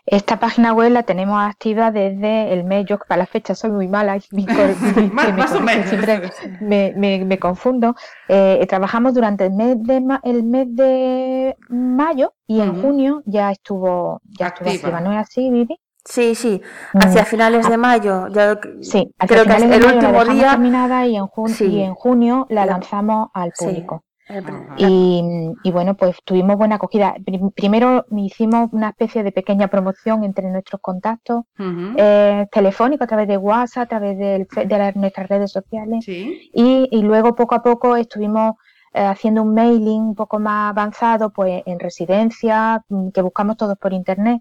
Esta 0.06 0.38
página 0.38 0.74
web 0.74 0.92
la 0.92 1.02
tenemos 1.02 1.40
activa 1.40 1.90
desde 1.90 2.52
el 2.52 2.64
mes, 2.64 2.84
yo 2.86 2.98
para 2.98 3.20
la 3.20 3.26
fecha 3.26 3.54
soy 3.54 3.70
muy 3.70 3.88
mala, 3.88 4.16
y 4.18 4.20
siempre 5.86 6.30
me, 6.60 7.38
confundo. 7.38 7.94
Eh, 8.28 8.64
trabajamos 8.68 9.14
durante 9.14 9.46
el 9.46 9.52
mes 9.52 9.82
de 9.82 10.02
el 10.22 10.42
mes 10.44 10.66
de 10.70 11.56
mayo 11.68 12.34
y 12.46 12.60
en 12.60 12.82
junio 12.82 13.22
ya 13.24 13.50
estuvo 13.50 14.20
ya 14.38 14.48
activa. 14.48 14.70
estuvo 14.70 14.90
activa, 14.90 15.00
¿no 15.00 15.12
es 15.18 15.26
así, 15.26 15.50
Vivi? 15.50 15.78
Sí, 16.04 16.34
sí, 16.34 16.60
hacia 16.92 17.22
mm. 17.22 17.26
finales 17.26 17.68
de 17.68 17.78
mayo. 17.78 18.28
Ya, 18.28 18.58
sí, 18.82 19.10
creo 19.26 19.44
que 19.44 19.56
el 19.56 19.84
último 19.84 20.24
día 20.26 20.50
terminada 20.50 21.06
y 21.06 21.16
en, 21.16 21.26
y 21.60 21.82
en 21.82 21.94
junio 21.94 22.46
la 22.50 22.66
lanzamos 22.66 23.28
al 23.32 23.52
público. 23.58 24.04
Y, 24.78 25.70
bueno, 25.70 25.94
pues 25.94 26.16
tuvimos 26.24 26.56
buena 26.56 26.76
acogida. 26.76 27.14
Primero 27.54 28.06
hicimos 28.16 28.70
una 28.72 28.90
especie 28.90 29.22
de 29.22 29.32
pequeña 29.32 29.68
promoción 29.68 30.24
entre 30.24 30.50
nuestros 30.50 30.80
contactos 30.80 31.44
eh, 31.58 32.46
telefónicos 32.50 33.04
a 33.04 33.08
través 33.08 33.28
de 33.28 33.36
WhatsApp, 33.36 33.84
a 33.84 33.86
través 33.86 34.18
de, 34.18 34.92
nuestras 34.94 35.28
redes 35.28 35.52
sociales. 35.52 36.04
Y, 36.06 37.02
luego 37.02 37.34
poco 37.34 37.54
a 37.54 37.62
poco 37.62 37.96
estuvimos 37.96 38.54
eh, 38.94 39.04
haciendo 39.04 39.42
un 39.42 39.54
mailing 39.54 40.02
un 40.02 40.14
poco 40.14 40.38
más 40.38 40.70
avanzado, 40.70 41.30
pues 41.30 41.62
en 41.66 41.80
residencia, 41.80 42.82
mm, 42.88 43.08
que 43.10 43.22
buscamos 43.22 43.56
todos 43.56 43.76
por 43.76 43.92
internet, 43.92 44.40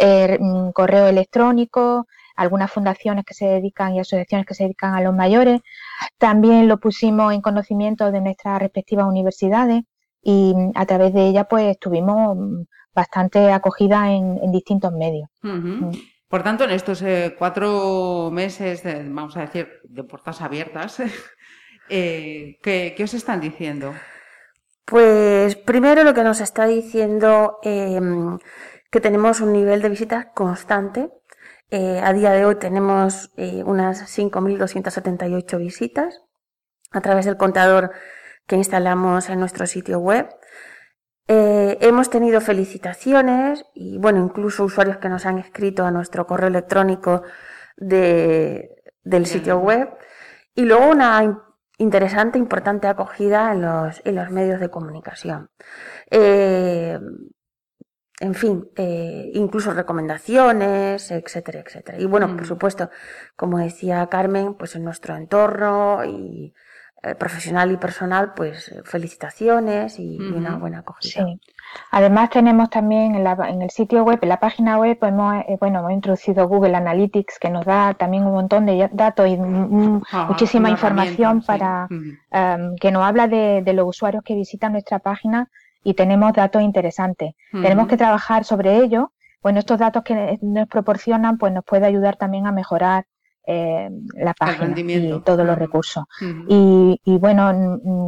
eh, 0.00 0.36
mm, 0.38 0.70
correo 0.72 1.06
electrónico, 1.06 2.06
algunas 2.36 2.70
fundaciones 2.72 3.24
que 3.24 3.34
se 3.34 3.46
dedican 3.46 3.94
y 3.94 4.00
asociaciones 4.00 4.46
que 4.46 4.54
se 4.54 4.64
dedican 4.64 4.94
a 4.94 5.00
los 5.00 5.14
mayores. 5.14 5.60
También 6.18 6.68
lo 6.68 6.78
pusimos 6.78 7.32
en 7.32 7.40
conocimiento 7.40 8.10
de 8.10 8.20
nuestras 8.20 8.60
respectivas 8.60 9.06
universidades 9.06 9.82
y 10.22 10.54
a 10.74 10.86
través 10.86 11.12
de 11.12 11.28
ella 11.28 11.44
pues 11.44 11.78
tuvimos 11.78 12.36
bastante 12.94 13.52
acogida 13.52 14.12
en, 14.12 14.50
distintos 14.52 14.92
medios. 14.92 15.28
Mm. 15.42 15.90
Por 16.28 16.42
tanto, 16.42 16.64
en 16.64 16.70
estos 16.70 17.02
eh, 17.02 17.34
cuatro 17.38 18.30
meses, 18.32 18.82
vamos 18.84 19.36
a 19.36 19.42
decir, 19.42 19.68
de 19.84 20.04
puertas 20.04 20.40
abiertas, 20.40 21.00
eh, 21.88 22.58
¿qué, 22.62 22.96
os 23.02 23.14
están 23.14 23.40
diciendo? 23.40 23.94
Pues 24.84 25.56
primero 25.56 26.04
lo 26.04 26.12
que 26.12 26.24
nos 26.24 26.40
está 26.40 26.66
diciendo 26.66 27.58
em, 27.62 28.38
que 28.90 29.00
tenemos 29.00 29.40
un 29.40 29.52
nivel 29.52 29.80
de 29.80 29.88
visitas 29.88 30.26
constante 30.34 31.08
eh, 31.70 32.00
a 32.02 32.12
día 32.12 32.30
de 32.30 32.44
hoy 32.44 32.56
tenemos 32.56 33.32
eh, 33.36 33.62
unas 33.64 34.02
5.278 34.18 35.58
visitas 35.58 36.22
a 36.92 37.00
través 37.00 37.24
del 37.24 37.36
contador 37.36 37.92
que 38.46 38.56
instalamos 38.56 39.28
en 39.30 39.40
nuestro 39.40 39.66
sitio 39.66 39.98
web. 39.98 40.28
Eh, 41.26 41.78
hemos 41.80 42.10
tenido 42.10 42.40
felicitaciones 42.40 43.64
y, 43.74 43.98
bueno, 43.98 44.22
incluso 44.22 44.64
usuarios 44.64 44.98
que 44.98 45.08
nos 45.08 45.24
han 45.26 45.38
escrito 45.38 45.84
a 45.84 45.90
nuestro 45.90 46.26
correo 46.26 46.48
electrónico 46.48 47.22
del 47.76 49.26
sitio 49.26 49.58
web. 49.58 49.88
Y 50.54 50.66
luego 50.66 50.90
una 50.90 51.42
interesante, 51.78 52.38
importante 52.38 52.86
acogida 52.86 53.52
en 53.52 53.62
los, 53.62 54.02
en 54.04 54.14
los 54.14 54.30
medios 54.30 54.60
de 54.60 54.70
comunicación 54.70 55.50
en 58.24 58.34
fin, 58.34 58.68
eh, 58.76 59.30
incluso 59.34 59.72
recomendaciones, 59.72 61.10
etcétera, 61.10 61.60
etcétera. 61.60 61.98
Y 61.98 62.06
bueno, 62.06 62.28
por 62.28 62.42
mm. 62.42 62.46
supuesto, 62.46 62.90
como 63.36 63.58
decía 63.58 64.06
Carmen, 64.06 64.54
pues 64.54 64.74
en 64.76 64.84
nuestro 64.84 65.14
entorno 65.14 66.04
y 66.04 66.54
eh, 67.02 67.14
profesional 67.16 67.70
y 67.70 67.76
personal, 67.76 68.32
pues 68.34 68.74
felicitaciones 68.84 69.98
y, 69.98 70.18
una 70.18 70.56
buena 70.56 70.78
acogida. 70.78 71.26
Sí. 71.26 71.40
Además 71.90 72.30
tenemos 72.30 72.70
también 72.70 73.14
en, 73.14 73.24
la, 73.24 73.36
en, 73.46 73.60
el 73.60 73.70
sitio 73.70 74.04
web, 74.04 74.18
en 74.22 74.28
la 74.30 74.40
página 74.40 74.78
web, 74.78 74.98
pues 74.98 75.12
hemos, 75.12 75.34
eh, 75.46 75.58
bueno, 75.60 75.80
hemos 75.80 75.92
introducido 75.92 76.48
Google 76.48 76.76
Analytics 76.76 77.38
que 77.38 77.50
nos 77.50 77.66
da 77.66 77.92
también 77.92 78.24
un 78.24 78.32
montón 78.32 78.64
de 78.64 78.88
datos 78.90 79.28
y 79.28 79.36
muchísima 79.36 80.70
información 80.70 81.42
para 81.42 81.88
em, 81.90 82.74
que 82.76 82.90
nos 82.90 83.04
habla 83.04 83.28
de, 83.28 83.60
de 83.62 83.72
los 83.74 83.86
usuarios 83.86 84.24
que 84.24 84.34
visitan 84.34 84.72
nuestra 84.72 84.98
página 84.98 85.50
y 85.84 85.94
tenemos 85.94 86.32
datos 86.32 86.62
interesantes. 86.62 87.34
Tenemos 87.52 87.86
que 87.86 87.96
trabajar 87.96 88.44
sobre 88.44 88.78
ello. 88.78 89.12
Bueno, 89.42 89.58
estos 89.58 89.78
datos 89.78 90.02
que 90.02 90.38
nos 90.40 90.66
proporcionan, 90.68 91.36
pues 91.36 91.52
nos 91.52 91.64
puede 91.64 91.86
ayudar 91.86 92.16
también 92.16 92.46
a 92.46 92.52
mejorar 92.52 93.04
eh, 93.46 93.90
la 94.14 94.32
página 94.32 94.74
y 94.80 95.20
todos 95.20 95.46
los 95.46 95.58
recursos. 95.58 96.04
y, 96.48 96.98
bueno, 97.18 97.50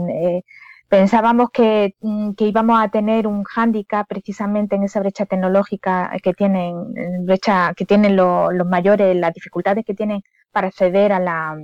eh, 0.08 0.42
pensábamos 0.88 1.50
que, 1.50 1.94
mm, 2.00 2.32
que, 2.32 2.46
íbamos 2.46 2.80
a 2.80 2.88
tener 2.88 3.26
un 3.26 3.44
hándicap 3.44 4.06
precisamente 4.08 4.76
en 4.76 4.84
esa 4.84 5.00
brecha 5.00 5.26
tecnológica 5.26 6.10
que 6.22 6.32
tienen, 6.32 7.26
brecha 7.26 7.74
que 7.74 7.84
tienen 7.84 8.16
los 8.16 8.66
mayores, 8.66 9.14
las 9.14 9.34
dificultades 9.34 9.84
que 9.84 9.94
tienen 9.94 10.22
para 10.50 10.68
acceder 10.68 11.12
a 11.12 11.20
la, 11.20 11.58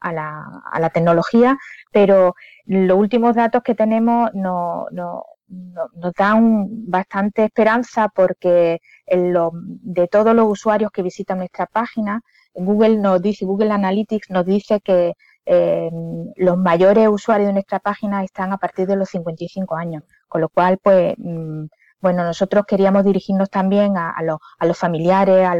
a 0.00 0.12
la, 0.12 0.62
a 0.70 0.80
la 0.80 0.90
tecnología, 0.90 1.56
pero 1.90 2.34
los 2.66 2.98
últimos 2.98 3.34
datos 3.34 3.62
que 3.62 3.74
tenemos 3.74 4.30
no, 4.34 4.86
no, 4.90 5.24
nos 5.48 6.12
dan 6.14 6.66
bastante 6.90 7.44
esperanza 7.44 8.08
porque 8.08 8.80
de 9.06 10.08
todos 10.08 10.34
los 10.34 10.50
usuarios 10.50 10.90
que 10.90 11.02
visitan 11.02 11.38
nuestra 11.38 11.66
página, 11.66 12.22
Google 12.54 12.98
nos 12.98 13.20
dice, 13.22 13.44
Google 13.44 13.70
Analytics 13.72 14.30
nos 14.30 14.46
dice 14.46 14.80
que 14.80 15.14
eh, 15.44 15.90
los 16.36 16.58
mayores 16.58 17.08
usuarios 17.08 17.48
de 17.48 17.52
nuestra 17.52 17.78
página 17.78 18.24
están 18.24 18.52
a 18.52 18.58
partir 18.58 18.86
de 18.86 18.96
los 18.96 19.08
55 19.10 19.76
años, 19.76 20.02
con 20.28 20.40
lo 20.40 20.48
cual, 20.48 20.78
pues, 20.82 21.14
mm, 21.18 21.66
bueno, 22.00 22.24
nosotros 22.24 22.64
queríamos 22.66 23.04
dirigirnos 23.04 23.50
también 23.50 23.96
a, 23.96 24.14
los, 24.22 24.78
familiares, 24.78 25.46
a, 25.46 25.54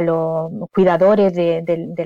los, 0.00 0.50
cuidadores 0.72 1.34
de, 1.34 1.62
de, 1.64 2.04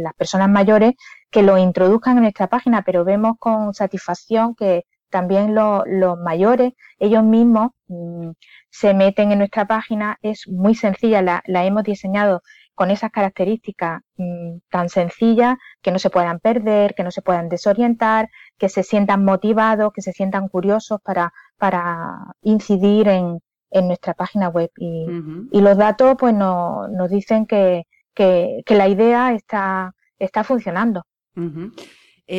las 0.00 0.14
personas 0.14 0.48
mayores 0.48 0.92
que 1.30 1.42
lo 1.42 1.56
introduzcan 1.58 2.16
en 2.18 2.24
nuestra 2.24 2.48
página, 2.48 2.82
pero 2.82 3.04
vemos 3.04 3.36
con 3.38 3.74
satisfacción 3.74 4.54
que 4.54 4.84
también 5.12 5.54
los 5.54 6.18
mayores, 6.18 6.72
ellos 6.98 7.22
mismos 7.22 7.70
mm, 7.86 8.30
se 8.70 8.94
meten 8.94 9.30
en 9.30 9.38
nuestra 9.38 9.66
página, 9.66 10.18
es 10.22 10.48
muy 10.48 10.74
sencilla, 10.74 11.22
la, 11.22 11.42
hemos 11.64 11.84
diseñado 11.84 12.42
con 12.74 12.90
esas 12.90 13.10
características 13.12 14.00
mm, 14.16 14.56
tan 14.70 14.88
sencillas 14.88 15.56
que 15.82 15.92
no 15.92 15.98
se 15.98 16.10
puedan 16.10 16.40
perder, 16.40 16.94
que 16.94 17.04
no 17.04 17.10
se 17.10 17.22
puedan 17.22 17.48
desorientar, 17.50 18.30
que 18.58 18.68
se 18.70 18.82
sientan 18.82 19.24
motivados, 19.24 19.92
que 19.92 20.00
se 20.02 20.12
sientan 20.12 20.48
curiosos 20.48 20.98
para, 21.02 21.32
para 21.58 22.34
incidir 22.42 23.08
en, 23.08 23.40
en 23.70 23.86
nuestra 23.88 24.14
página 24.14 24.48
web. 24.48 24.70
Y, 24.78 25.06
y 25.52 25.60
los 25.60 25.76
datos 25.76 26.16
pues 26.18 26.34
nos, 26.34 26.90
nos 26.90 27.10
dicen 27.10 27.46
que, 27.46 27.84
que, 28.14 28.62
que, 28.64 28.74
la 28.74 28.88
idea 28.88 29.34
está, 29.34 29.94
está 30.18 30.42
funcionando. 30.42 31.04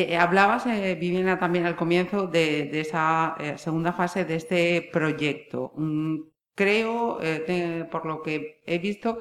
Eh, 0.02 0.16
hablabas, 0.16 0.66
eh, 0.66 0.96
Viviana, 1.00 1.38
también 1.38 1.66
al 1.66 1.76
comienzo 1.76 2.26
de, 2.26 2.80
esa 2.80 3.36
segunda 3.56 3.92
fase 3.92 4.24
de 4.24 4.36
este 4.36 4.88
proyecto. 4.92 5.72
Mm, 5.76 6.20
creo, 6.54 7.18
por 7.90 8.06
lo 8.06 8.22
que 8.22 8.62
he 8.66 8.78
visto, 8.78 9.18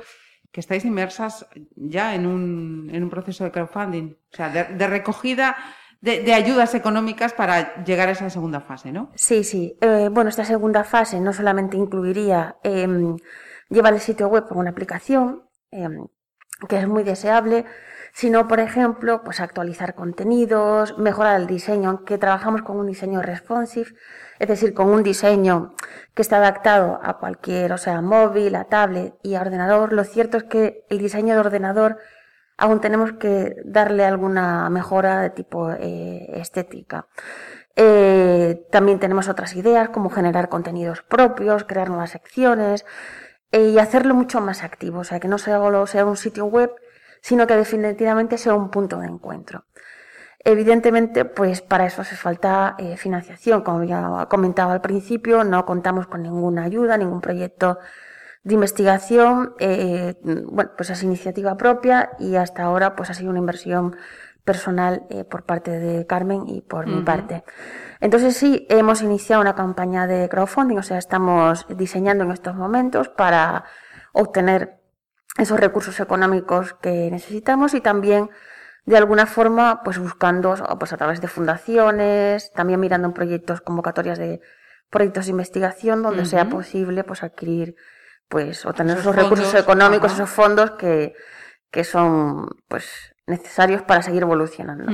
que 0.53 0.60
estáis 0.60 0.86
inmersas 0.86 1.48
ya 1.75 2.13
en 2.13 2.27
un, 2.27 2.89
en 2.94 3.03
un 3.03 3.10
proceso 3.10 3.44
de 3.44 3.51
crowdfunding, 3.51 4.15
o 4.32 4.36
sea, 4.36 4.50
de, 4.50 4.88
recogida 4.88 5.58
de, 6.00 6.32
ayudas 6.32 6.75
económicas 6.75 7.34
para 7.34 7.84
llegar 7.84 8.08
a 8.08 8.12
esa 8.12 8.30
segunda 8.30 8.62
fase, 8.62 8.92
¿no? 8.92 9.10
Sí, 9.15 9.44
sí. 9.44 9.75
Eh, 9.82 10.10
bueno, 10.12 10.30
esta 10.30 10.46
segunda 10.46 10.84
fase 10.84 11.20
no 11.20 11.34
solamente 11.34 11.75
incluiría 11.75 12.58
em, 12.63 13.18
llevar 13.70 13.94
el 13.94 14.00
sitio 14.00 14.27
web 14.27 14.48
con 14.48 14.60
una 14.60 14.70
aplicación, 14.70 15.42
em, 15.72 16.06
que 16.70 16.77
es 16.77 16.88
muy 16.88 17.01
deseable, 17.01 17.65
sino, 18.13 18.48
por 18.48 18.60
ejemplo, 18.60 19.24
pues 19.24 19.39
actualizar 19.39 19.96
contenidos, 19.96 20.98
mejorar 21.00 21.41
el 21.41 21.48
diseño, 21.48 21.89
aunque 21.89 22.20
trabajamos 22.20 22.62
con 22.62 22.77
un 22.77 22.86
diseño 22.86 23.24
responsive, 23.24 23.91
es 24.38 24.48
decir, 24.48 24.75
con 24.75 24.89
un 24.89 25.01
diseño 25.01 25.75
que 26.13 26.22
está 26.22 26.38
adaptado 26.38 27.00
a 27.01 27.17
cualquier, 27.17 27.74
o 27.74 27.77
sea, 27.77 28.01
móvil, 28.01 28.55
a 28.55 28.65
tablet 28.65 29.15
y 29.24 29.34
a 29.34 29.41
ordenador. 29.41 29.93
Lo 29.93 30.03
cierto 30.03 30.38
es 30.38 30.43
que 30.43 30.86
el 30.89 31.00
diseño 31.00 31.34
de 31.34 31.39
ordenador 31.39 31.98
aún 32.58 32.82
tenemos 32.82 33.13
que 33.13 33.55
darle 33.65 34.05
alguna 34.05 34.70
mejora 34.70 35.22
de 35.22 35.32
tipo 35.32 35.72
eh, 35.72 36.27
estética. 36.39 37.08
Eh, 37.75 38.67
también 38.72 39.00
tenemos 39.00 39.27
otras 39.27 39.55
ideas 39.55 39.89
como 39.89 40.12
generar 40.12 40.50
contenidos 40.50 41.01
propios, 41.01 41.63
crear 41.63 41.89
nuevas 41.89 42.12
secciones 42.12 42.86
eh, 43.51 43.70
y 43.70 43.79
hacerlo 43.79 44.13
mucho 44.13 44.39
más 44.41 44.63
activo, 44.63 45.00
o 45.00 45.03
sea, 45.03 45.20
que 45.20 45.27
no 45.27 45.39
solo 45.39 45.88
sea 45.88 46.05
un 46.05 46.17
sitio 46.17 46.46
web, 46.46 46.72
sino 47.24 47.48
que 47.48 47.56
definitivamente 47.56 48.38
sea 48.38 48.53
un 48.53 48.70
punto 48.70 49.00
de 49.00 49.08
encuentro. 49.08 49.63
Evidentemente, 50.39 51.24
pues 51.24 51.62
para 51.62 51.86
eso 51.86 52.01
hace 52.01 52.18
falta 52.18 52.75
financiación, 52.98 53.62
como 53.62 53.86
ya 53.86 54.27
comentaba 54.30 54.74
al 54.74 54.82
principio, 54.82 55.46
no 55.46 55.65
contamos 55.65 56.06
con 56.08 56.22
ninguna 56.22 56.65
ayuda, 56.65 56.98
ningún 56.98 57.22
proyecto 57.22 57.80
de 58.44 58.56
investigación, 58.56 59.53
eh, 59.60 60.15
bueno, 60.22 60.72
pues 60.75 60.89
es 60.89 61.01
iniciativa 61.01 61.56
propia 61.56 62.12
y 62.20 62.36
hasta 62.36 62.63
ahora 62.63 62.94
pues 62.94 63.10
ha 63.10 63.13
sido 63.13 63.30
una 63.30 63.39
inversión 63.39 63.96
personal 64.44 65.03
eh, 65.10 65.24
por 65.24 65.46
parte 65.46 65.72
de 65.72 66.06
Carmen 66.06 66.44
y 66.48 66.60
por 66.60 66.88
mi 66.88 67.03
parte. 67.03 67.46
Entonces 68.01 68.36
sí, 68.36 68.68
hemos 68.70 69.01
iniciado 69.01 69.42
una 69.42 69.56
campaña 69.56 70.08
de 70.08 70.27
crowdfunding, 70.27 70.77
o 70.77 70.84
sea, 70.84 70.98
estamos 70.98 71.65
diseñando 71.70 72.25
en 72.25 72.32
estos 72.32 72.53
momentos 72.53 73.08
para 73.08 73.63
obtener 74.12 74.83
esos 75.38 75.60
recursos 75.60 76.00
económicos 76.00 76.74
que 76.82 77.10
necesitamos 77.12 77.74
y 77.74 77.82
también 77.82 78.30
de 78.86 78.98
alguna 78.98 79.25
forma 79.25 79.82
pues 79.84 79.98
buscando 79.98 80.56
pues 80.80 80.94
a 80.94 80.98
través 80.98 81.22
de 81.22 81.28
fundaciones, 81.28 82.52
también 82.54 82.80
mirando 82.80 83.08
en 83.08 83.13
proyectos, 83.13 83.62
convocatorias 83.62 84.20
de 84.20 84.42
proyectos 84.90 85.25
de 85.25 85.32
investigación 85.32 86.04
donde 86.04 86.25
sea 86.25 86.50
posible 86.50 87.04
pues 87.04 87.24
adquirir 87.24 87.75
pues 88.28 88.66
obtener 88.66 88.98
esos, 88.98 89.16
recursos 89.16 89.54
económicos, 89.56 90.13
esos 90.13 90.30
fondos 90.30 90.72
que, 90.72 91.13
que, 91.72 91.84
son 91.84 92.48
pues 92.68 93.13
necesarios 93.28 93.82
para 93.84 94.02
seguir 94.02 94.24
evolucionando. 94.24 94.92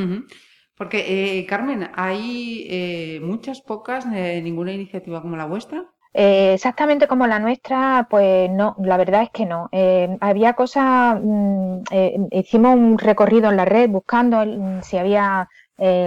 Porque, 0.75 1.39
eh, 1.39 1.45
Carmen, 1.45 1.89
¿hay 1.95 2.65
eh, 2.69 3.19
muchas, 3.21 3.61
pocas, 3.61 4.05
eh, 4.13 4.41
ninguna 4.41 4.71
iniciativa 4.71 5.21
como 5.21 5.35
la 5.35 5.45
vuestra? 5.45 5.85
Exactamente 6.13 7.07
como 7.07 7.27
la 7.27 7.39
nuestra, 7.39 8.07
pues 8.09 8.49
no, 8.49 8.75
la 8.79 8.97
verdad 8.97 9.23
es 9.23 9.29
que 9.31 9.45
no. 9.45 9.69
había 10.21 10.53
cosas, 10.53 11.19
mm, 11.21 11.81
hicimos 12.31 12.75
un 12.75 12.97
recorrido 12.97 13.49
en 13.49 13.57
la 13.57 13.65
red 13.65 13.89
buscando 13.89 14.43
si 14.81 14.97
había 14.97 15.47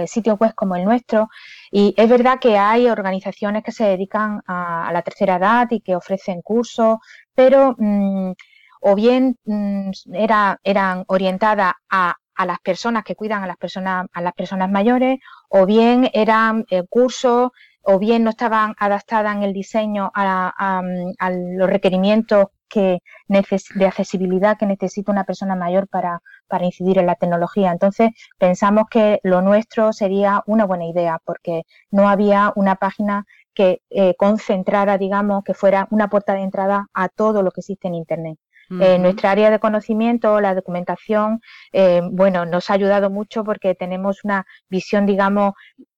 sitios 0.05 0.37
web 0.39 0.53
como 0.55 0.75
el 0.75 0.85
nuestro 0.85 1.29
y 1.75 1.95
es 1.97 2.07
verdad 2.07 2.37
que 2.39 2.55
hay 2.55 2.87
organizaciones 2.87 3.63
que 3.63 3.71
se 3.71 3.85
dedican 3.85 4.43
a, 4.45 4.91
la 4.93 5.01
tercera 5.01 5.37
edad 5.37 5.67
y 5.71 5.81
que 5.81 5.95
ofrecen 5.95 6.43
cursos, 6.43 6.97
pero 7.33 7.75
mm, 7.79 8.33
o 8.81 8.95
bien 8.95 9.37
mm, 9.45 9.89
era, 10.13 10.59
eran 10.63 11.03
orientadas 11.07 11.73
a, 11.89 12.15
a, 12.35 12.45
las 12.45 12.59
personas 12.59 13.03
que 13.03 13.15
cuidan 13.15 13.43
a 13.43 13.47
las 13.47 13.57
personas, 13.57 14.05
a 14.13 14.21
las 14.21 14.33
personas 14.33 14.69
mayores, 14.69 15.19
o 15.49 15.65
bien 15.65 16.11
eran 16.13 16.63
eh, 16.69 16.83
cursos, 16.87 17.49
o 17.83 17.99
bien 17.99 18.23
no 18.23 18.31
estaban 18.31 18.73
adaptadas 18.77 19.35
en 19.35 19.43
el 19.43 19.53
diseño 19.53 20.11
a, 20.13 20.81
a 21.19 21.31
los 21.31 21.69
requerimientos 21.69 22.47
que 22.73 22.99
de 23.27 23.85
accesibilidad 23.85 24.57
que 24.57 24.65
necesita 24.65 25.11
una 25.11 25.25
persona 25.25 25.55
mayor 25.55 25.87
para, 25.87 26.21
para 26.47 26.65
incidir 26.65 26.97
en 26.97 27.05
la 27.05 27.15
tecnología. 27.15 27.71
Entonces, 27.71 28.09
pensamos 28.39 28.85
que 28.89 29.19
lo 29.23 29.41
nuestro 29.41 29.93
sería 29.93 30.41
una 30.47 30.65
buena 30.65 30.85
idea 30.85 31.19
porque 31.23 31.63
no 31.91 32.09
había 32.09 32.51
una 32.55 32.75
página 32.75 33.25
que 33.53 33.81
eh, 33.91 34.15
concentrara, 34.17 34.97
digamos, 34.97 35.43
que 35.43 35.53
fuera 35.53 35.87
una 35.91 36.09
puerta 36.09 36.33
de 36.33 36.41
entrada 36.41 36.87
a 36.93 37.09
todo 37.09 37.43
lo 37.43 37.51
que 37.51 37.61
existe 37.61 37.87
en 37.87 37.95
Internet. 37.95 38.39
Eh, 38.79 38.97
nuestra 38.97 39.29
área 39.29 39.51
de 39.51 39.59
conocimiento, 39.59 40.39
la 40.39 40.55
documentación, 40.55 41.41
eh, 41.73 42.01
bueno, 42.11 42.45
nos 42.45 42.71
ha 42.71 42.73
ayudado 42.73 43.11
mucho 43.11 43.43
porque 43.43 43.75
tenemos 43.75 44.23
una 44.23 44.47
visión, 44.67 45.05
digamos, 45.05 45.53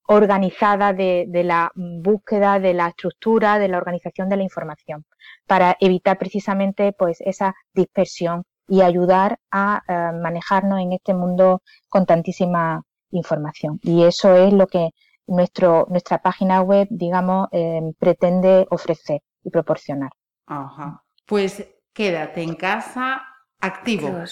organizada 0.08 0.94
de, 0.94 1.28
la 1.44 1.72
búsqueda, 1.76 2.60
de 2.60 2.74
la 2.74 2.90
estructura, 2.90 3.60
de 3.60 3.68
la 3.68 3.78
organización 3.78 4.30
de 4.30 4.38
la 4.38 4.44
información, 4.44 5.06
para 5.48 5.76
evitar 5.80 6.18
precisamente 6.18 6.94
pues 6.94 7.22
esa 7.22 7.56
dispersión 7.74 8.44
y 8.68 8.82
ayudar 8.82 9.40
a 9.52 9.84
eh, 9.88 10.18
manejarnos 10.22 10.80
en 10.80 10.94
este 10.94 11.14
mundo 11.14 11.62
con 11.88 12.06
tantísima 12.06 12.84
información. 13.12 13.80
Y 13.84 14.04
eso 14.04 14.36
es 14.36 14.54
lo 14.54 14.68
que 14.68 14.90
nuestro, 15.28 15.88
nuestra 15.90 16.20
página 16.20 16.62
web, 16.62 16.88
digamos, 16.90 17.48
eh, 17.52 17.82
pretende 18.00 18.68
ofrecer 18.70 19.22
y 19.44 19.50
proporcionar. 19.50 20.12
Ajá. 20.46 21.04
Pues 21.26 21.68
quédate 21.94 22.44
en 22.44 22.56
casa 22.56 23.24
activo. 23.60 24.24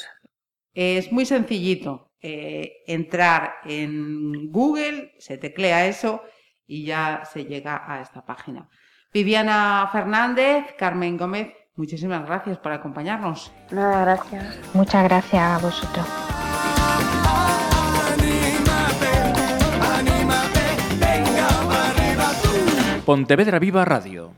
Es 0.74 1.12
muy 1.12 1.26
sencillito. 1.26 2.12
Eh, 2.26 2.84
entrar 2.88 3.56
en 3.66 4.50
Google, 4.50 5.14
se 5.20 5.38
teclea 5.38 5.88
eso 5.88 6.24
y 6.66 6.86
ya 6.86 7.24
se 7.26 7.44
llega 7.44 7.84
a 7.86 8.00
esta 8.00 8.26
página. 8.26 8.70
Viviana 9.14 9.90
Fernández, 9.92 10.74
Carmen 10.78 11.18
Gómez, 11.18 11.54
muchísimas 11.76 12.26
gracias 12.26 12.58
por 12.60 12.72
acompañarnos. 12.72 13.52
Nada, 13.72 14.06
gracias. 14.06 14.58
Muchas 14.74 15.04
gracias 15.04 15.44
a 15.44 15.58
vosotros. 15.58 16.08
Pontevedra 23.06 23.60
Viva 23.60 23.84
Radio 23.84 24.34